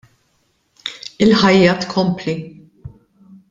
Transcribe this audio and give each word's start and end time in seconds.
Il-ħajja 1.25 1.77
tkompli. 1.85 2.35